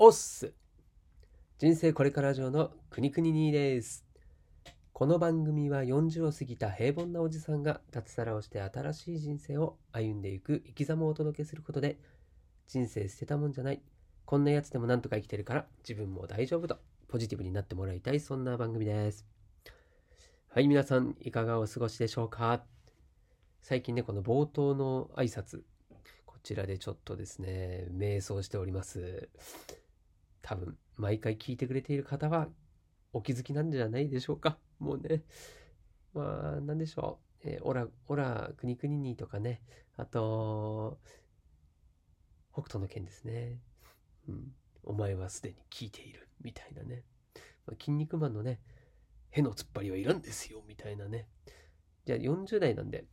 [0.00, 0.52] おっす。
[1.58, 4.04] 人生これから上のくにくににです。
[4.92, 11.98] この番組は40を過ぎた平凡なおじさんが脱サラをして新しい人生を歩んでいく生き様をお届けすることで
[12.68, 13.82] 人生捨てたもんじゃない。
[14.24, 16.78] こんなやつでもなんとか生きてるから自分も大丈夫と
[17.08, 19.26] ポジティブになってもらいたいそんな番組です。
[20.50, 22.62] はい皆さんいかがお過ごしでしょうか。
[23.62, 25.62] 最近ねこの冒頭の挨拶
[26.24, 29.28] こちらでちょっとですね瞑想しております。
[30.48, 32.48] 多分毎回聞いてくれている方は
[33.12, 34.56] お気づきなんじゃないでしょうか？
[34.78, 35.22] もうね。
[36.14, 39.60] まあ何でしょう、えー、オラオラくにくににとかね。
[39.98, 40.98] あと
[42.54, 43.58] 北斗の剣ですね。
[44.26, 44.54] うん。
[44.84, 47.04] お前はすでに聞いているみたいなね、
[47.66, 48.58] まあ、筋肉マンのね
[49.28, 51.26] への突っ張りはいらんですよみたいなね。
[52.06, 53.04] じゃあ40代なんで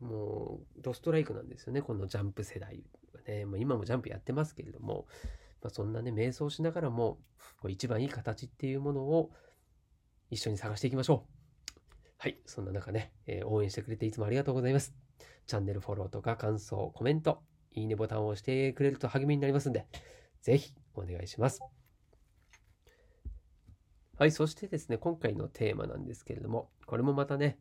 [0.00, 5.08] もうドストライクなんですよねこのジャンプ世代はね、まあ、今もジャンプやってますけれども。
[5.64, 7.18] まあ、そんなね、瞑想しながらも、
[7.60, 9.30] こう一番いい形っていうものを
[10.30, 11.80] 一緒に探していきましょう。
[12.18, 14.94] はい、そんな中ね、えー、応援してくれていつもありがとうございます。
[15.46, 19.86] チャンネルフォローとか感想、コメント、いいねボタンを押してくれると励みになりますんで、
[20.42, 21.62] ぜひお願いします。
[24.18, 27.58] はい、そしてですね、今回のテーマなんですけれども、これもまたね、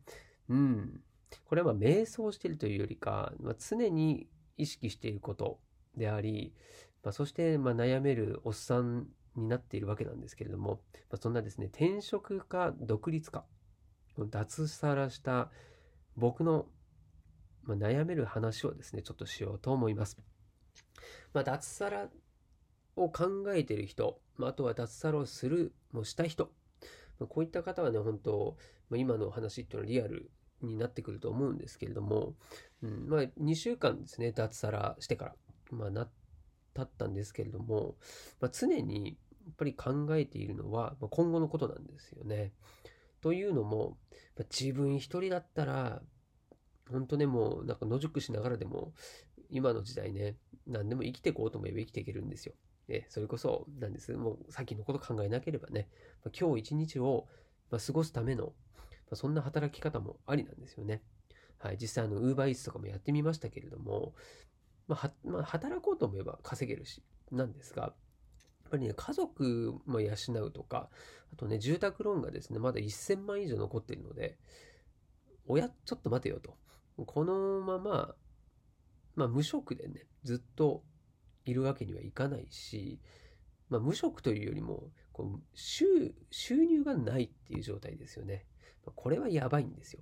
[0.50, 1.02] うん、
[1.46, 5.62] これは瞑想しているというよりか、まあ、常に意識していること
[5.96, 6.54] であり、
[7.04, 13.46] まあ、そしてま悩めるおっさんになっているわけなんですけれども、まあ、そんなですね転職か独立か
[14.18, 15.50] 脱サラした
[16.16, 16.68] 僕の、
[17.64, 20.18] ま悩める話をですねちょっとしようと思います。
[21.34, 22.10] まあ、脱サラ
[22.96, 26.52] を考えている人、まあ、とは脱サラをするもした人、
[27.20, 28.58] まこういった方はね本当、
[28.90, 30.30] ま今の話っていうのはリアル
[30.62, 32.36] になってくると思うんですけれども、
[32.84, 35.36] うんまあ、2週間ですね脱サラしてから、
[35.72, 36.23] まあ、なって
[36.74, 37.96] 経ったんですけれども、
[38.40, 42.54] まあ、常にやっぱり考えているのは、まあ、今後のことなんですよね。
[43.22, 43.98] というのも、
[44.38, 46.02] まあ、自分一人だったら
[46.90, 48.94] 本当ねもうなんか野宿しながらでも
[49.50, 50.36] 今の時代ね
[50.68, 52.54] 何でも生きていこうと思えば生きていけるんですよ。
[52.90, 55.88] えそれこそなんですもう先のこと考えなければね、
[56.24, 57.28] まあ、今日一日を、
[57.72, 58.52] ま過ごすための、ま
[59.14, 61.02] あ、そんな働き方もありなんですよね。
[61.60, 64.14] はい、実際あのウーバーイーツとかもやってみましたけれども
[64.88, 67.94] まあ、まあ、働こうと思えば稼げるし、なんですが、やっ
[68.70, 70.14] ぱりね、家族も養
[70.46, 70.90] うとか、
[71.34, 74.38] あとね、住宅ローンがですね、まだ1000万以上残っているので、
[75.46, 76.58] 親、ちょっと待てよと。
[77.06, 78.16] このまま、
[79.16, 80.84] まあ、無職でね、ずっと
[81.46, 83.00] いるわけにはいかないし、
[83.70, 85.86] まあ、無職というよりも、こう収
[86.32, 88.46] 収入がないっていう状態ですよね。
[88.96, 90.02] これはやばいんですよ。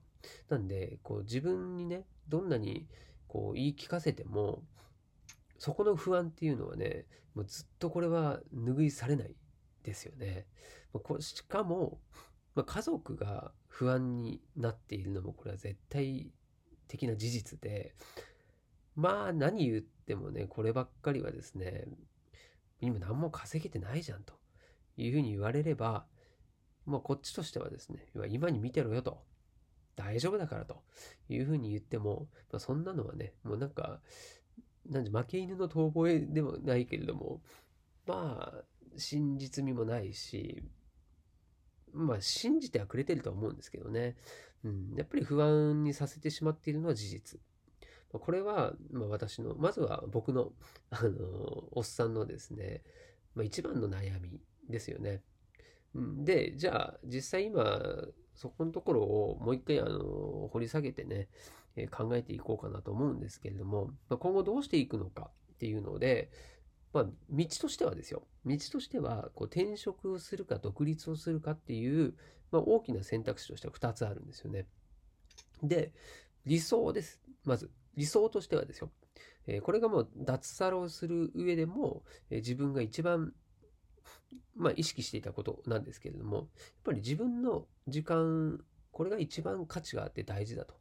[0.49, 2.87] なんで、こう自分にね、どんなに
[3.31, 4.61] こう言い聞かせても
[5.57, 9.33] そこの不安っていうのはねもうずっとこれは拭いされない
[9.83, 10.47] ですよね。
[11.19, 12.01] しかも、
[12.55, 16.33] まあ、家族が不安になっているのもこれは絶対
[16.89, 17.95] 的な事実で
[18.97, 21.85] まあ何言ってもねこればっかりはですね
[22.81, 24.33] 今何も稼げてないじゃんと
[24.97, 26.05] いうふうに言われれば
[26.85, 29.23] まあこっちとしてはですね今に見てろよと
[30.01, 30.81] 大丈夫だからと
[31.29, 34.01] いうふうに言っても、まあ、そんなのはね、もうなんか、
[34.89, 37.41] なんで負け犬の遠吠えでもないけれども、
[38.07, 38.63] まあ、
[38.97, 40.63] 真実味もないし、
[41.94, 44.16] まあ、信じてはくれてるとは思うんですけどね。
[44.63, 47.40] うん、やっぱり不安にさせてしまっているのは事実。
[48.11, 50.51] これは、まあ、私の、まずは僕の、
[50.90, 52.81] あの、おっさんのですね、
[53.35, 55.22] まあ、一番の悩みですよね。
[55.96, 57.81] で、じゃあ、実際今、
[58.34, 61.28] そこのところをもう一回あの掘り下げてね、
[61.91, 66.31] 考えていこうかなと思うんですけれども、今後どうしていくのかっていうので、
[66.94, 68.24] まあ、道としてはですよ。
[68.46, 72.16] 道としては、こう転職をするか独立をするかっていう、
[72.52, 74.66] まあ、大きな選択肢としては2つあるんですよね。
[75.63, 75.94] で、
[76.46, 77.22] 理想です。
[77.46, 78.91] まず、理想としてはですよ。
[79.63, 83.34] これがもう脱サラをする上でも、自分が一番
[84.55, 86.45] まあ、意識していたことなんですけれども、やっ
[86.83, 90.75] ぱり自分の時間、これが一番価値があって大事だと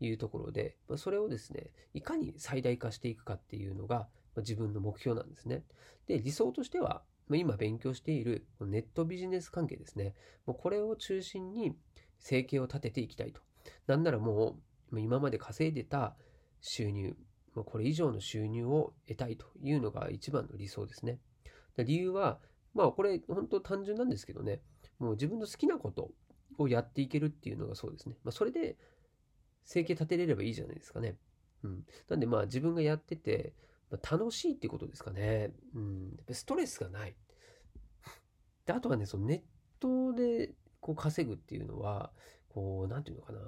[0.00, 5.64] いうところで、まあ、それをですね、いかに最大化していくかっていうのが、ま、自分の目標なんですね。
[6.06, 10.14] で、理想としては、ま、今勉強しているネットビジネス関係ですね。
[10.46, 11.76] もうこれを中心に
[12.18, 13.40] 生計を立てていきたいと。
[13.86, 14.58] なんならも
[14.92, 16.16] う、今まで稼いでた
[16.60, 17.16] 収入、
[17.54, 21.18] これ以上の収入を得たいというのが一番の理想ですね。
[21.78, 22.40] 理由は、
[22.74, 24.60] まあこれ本当単純なんですけどね、
[24.98, 26.10] もう自分の好きなこと
[26.58, 28.16] をやっていけるっていうのがそうですね。
[28.24, 28.76] まあそれで
[29.64, 31.16] 生計立てれればいいじゃないですかね。
[31.62, 31.84] うん。
[32.08, 33.54] なんでまあ自分がやってて、
[33.90, 35.52] まあ、楽しいってことですかね。
[35.74, 36.20] うん。
[36.30, 37.14] ストレスがない。
[38.66, 39.40] で、あとはね、そのネッ
[39.80, 42.12] トでこう稼ぐっていうのは、
[42.48, 43.40] こう、なんていうのかな、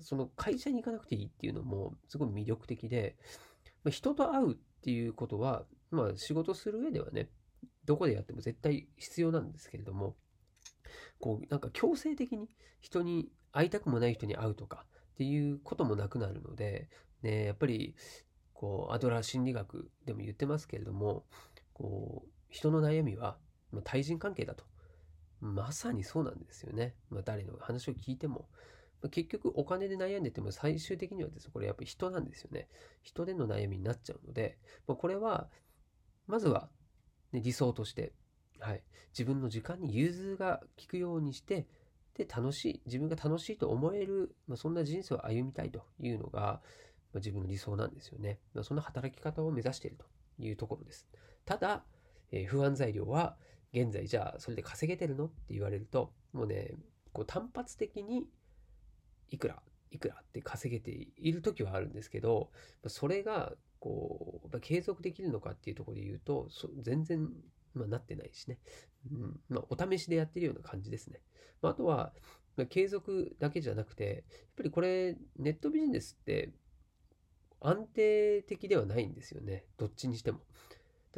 [0.00, 3.16] その会社に行かなくていいっていうのもすごい魅力的で、
[3.84, 7.30] まあ、人と会うっていうことは、まあ仕事する上ではね、
[7.84, 10.16] どこでやっても絶対必要なんですけれども、
[11.20, 12.48] こう、なんか強制的に
[12.80, 16.88] 人に会いたくもない人に会うとかっていうこともなくなるので、
[17.22, 17.94] ね、やっぱり、
[18.52, 21.26] こう、アドラー心理学でも言ってますけれども、
[21.72, 23.38] こう、人の悩みは、
[23.70, 24.64] ま、対人関係だと。
[25.40, 26.94] まさにそうなんですよね。
[27.10, 28.48] まあ、誰の話を聞いても。
[29.02, 32.68] ま、結局お金で悩んでても最終的にはですね、これやっぱり人なんですよね。
[33.02, 35.50] 人での悩みになっちゃうので、ま、これは、
[36.26, 36.70] まずは、
[37.34, 38.12] ね、理想として、
[38.60, 38.82] はい、
[39.12, 41.66] 自分の時間に融通が利くようにして、
[42.14, 46.60] で、楽しい、自分が楽しいと思える、まあ、そんな人生を歩みたいというのが、まあ、
[47.16, 48.38] 自分の理想なんですよね。
[48.54, 50.06] まあ、そんな働き方を目指していると
[50.38, 51.08] いうところです。
[51.44, 51.84] ただ、
[52.30, 53.36] えー、不安材料は、
[53.72, 56.76] 現在じゃあそれで稼げてるのって言われると、もうね、
[57.12, 58.28] こう単発的に
[59.30, 59.60] いくら、
[59.90, 62.50] いくらって稼げている時はあるんですけど、
[62.86, 63.52] それが、
[63.84, 66.48] こう、継続できるのかっていうところで言うと、
[66.80, 67.28] 全然、
[67.74, 68.58] まあ、なってないしね。
[69.12, 71.20] うんまあ、お試しでやってるような感じですね。
[71.60, 72.14] まあ、あとは、
[72.56, 76.54] まあ、継続だけじゃなくて、やっぱりこれ、ネットビジネスって
[77.60, 79.66] 安定的ではないんですよね。
[79.76, 80.40] どっちにしても。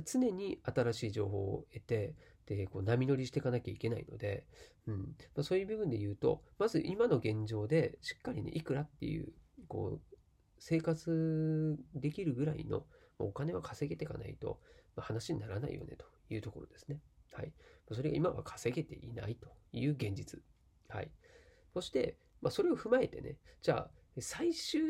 [0.04, 2.16] 常に新しい情報を得て、
[2.46, 4.44] で、こう波乗りしていかなきゃいけないので、
[4.88, 9.28] うんまあ、そういう部分で言うと、まず今の現状でしっかりね、いくらっていう、
[9.68, 10.15] こう、
[10.58, 12.84] 生活できるぐらいの
[13.18, 14.60] お金は稼げていかないと、
[14.96, 17.00] 話にならないよねというところですね。
[17.32, 17.52] はい。
[17.92, 20.40] それが今は稼げていないという現実。
[20.88, 21.10] はい。
[21.74, 24.80] そして、まあ、それを踏まえてね、じゃあ、最終、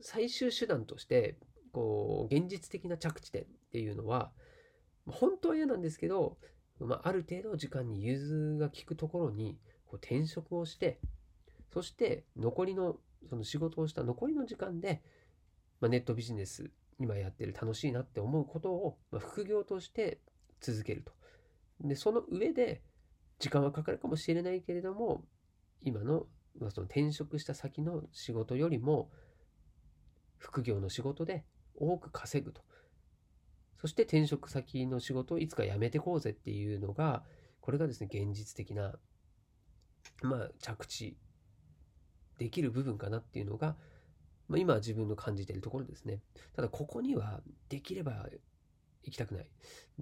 [0.00, 1.38] 最終手段として、
[1.72, 4.32] こう、現実的な着地点っていうのは、
[5.06, 6.38] 本当は嫌なんですけど、
[6.80, 10.98] まあ、ある程度時間に融通が利くところにこう転職をして、
[11.72, 12.96] そして残りの、
[13.28, 15.02] その仕事をした残りの時間で、
[15.80, 20.20] まあ、ネットビジネス、今やってる楽しいなって思うことを、まあ、副業として
[20.60, 21.12] 続けると。
[21.80, 22.82] で、その上で、
[23.38, 25.24] 時間はかかるかもしれないけれども、
[25.82, 26.26] 今の、
[26.58, 29.10] まあ、その転職した先の仕事よりも、
[30.38, 31.44] 副業の仕事で
[31.74, 32.62] 多く稼ぐと。
[33.80, 37.24] そして転職先の仕事をいつか辞めてこうぜっていうのが、
[37.60, 38.94] これがですね、現実的な、
[40.22, 41.16] まあ、着地
[42.38, 43.76] できる部分かなっていうのが、
[44.48, 46.20] まあ、今自分の感じているところですね。
[46.54, 48.28] ただ、ここにはできれば
[49.02, 49.48] 行きたくない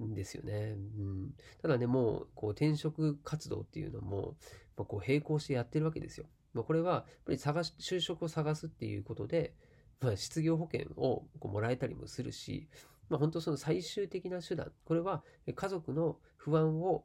[0.00, 0.76] んですよね。
[0.98, 4.36] うん、ただね、もう、こう、転職活動っていうのも、
[4.76, 6.26] まあ、こう、並行してやってるわけですよ。
[6.54, 9.54] まあ、これは、やっぱり探し、就職を探すっていうことで、
[10.00, 12.68] まあ、失業保険をこうもらえたりもするし、
[13.08, 15.22] まあ、本当その最終的な手段、これは
[15.54, 17.04] 家族の不安を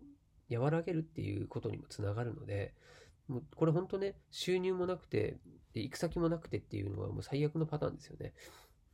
[0.50, 2.74] 和らげるっていうことにもつながるので、
[3.28, 5.38] もうこれ本当ね、収入もなくて、
[5.74, 8.34] 行く先もなくてっていうのはもう最悪のパターンですよね。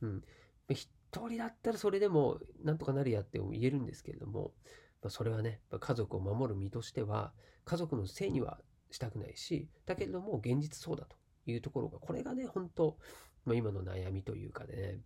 [0.02, 0.24] うん。
[0.70, 4.52] 一人だったらそれでもなんとかなるやって言えるんですけれども、
[5.02, 7.32] まあ、それはね、家族を守る身としては、
[7.64, 8.60] 家族のせいには
[8.90, 11.16] したくないし、だけれども現実そうだと
[11.46, 12.98] いうところが、これがね、本当、
[13.44, 14.98] まあ、今の悩みというかね、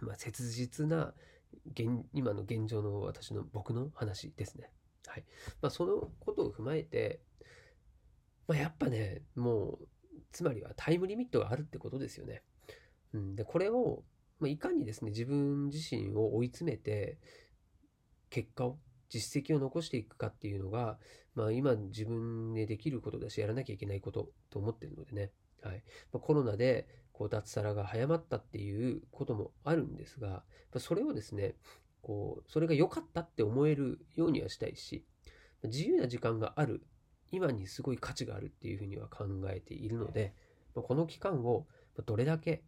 [0.00, 1.14] まあ、切実な
[1.72, 4.70] 現今の現状の私の僕の話ですね。
[5.06, 5.24] はい。
[5.60, 7.20] まあ、そのことを踏まえて、
[8.48, 9.88] まあ、やっぱね、もう、
[10.32, 12.42] つまりはタイムリミットがあるってことですよね。
[13.12, 14.04] うん、で、これを、
[14.38, 17.18] まあ、いかにですね、自分自身を追い詰めて、
[18.30, 20.98] 結果を、実績を残していくかっていうのが、
[21.34, 25.32] まあ、今自分でできることだし、やらなきゃいけないことと思ってるのでね。
[25.62, 25.82] はい。
[26.12, 30.44] まあ、コロナで、こう脱サラが早まったっていうこともあるんですが、
[30.78, 31.54] それをですね、
[32.02, 35.06] こう、それが良かったって思えるようにはしたいし、
[35.64, 36.86] 自由な時間がある、
[37.36, 40.34] 今にすごい価値があるっていうふうには考えているので、
[40.74, 41.66] この期間を
[42.06, 42.62] どれだけ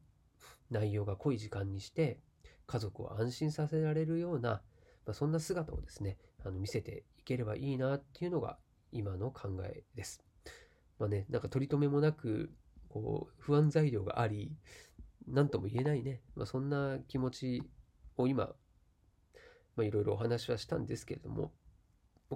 [0.70, 2.18] 内容が濃い時間にして、
[2.66, 4.60] 家族を安心させられるような、
[5.06, 8.58] ま、そんな姿をですね、あの見せていければいいなっていうのが
[8.92, 10.22] 今の考えです。
[10.98, 12.50] まあね、なんか取り留めもなく
[12.88, 14.52] こう、不安材料があり、
[15.26, 17.62] 何とも言えないね、まあ、そんな気持ち
[18.16, 18.54] を今、
[19.78, 21.52] いろいろお話はしたんですけれども、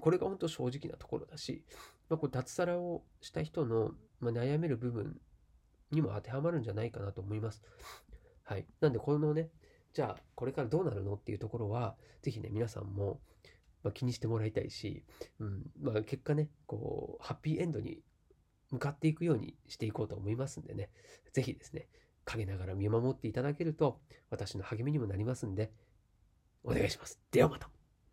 [0.01, 1.65] これが本当正直なところだし、
[2.09, 5.21] まあ、こう脱サラをした人の、ま、悩める部分
[5.91, 7.63] にも当てはまるんじゃないかなと思います。
[8.45, 8.67] はい。
[8.81, 9.51] なんで、このね、
[9.93, 13.21] じゃあ、これからどうなるのっていうところは、ぜひね、皆さんも、
[13.83, 15.05] ま、気にしてもらいたいし、
[15.39, 18.01] うん、まあ、結果ね、こう、ハッピーエンドに
[18.71, 20.91] 向かっていくようにしていこうと思いますんでね、
[21.33, 21.89] ぜひですね、
[22.25, 25.73] 陰ながら見守っていただけると、私の励みにもなりますんで、
[26.65, 27.21] お願いします。
[27.31, 27.82] ではまた。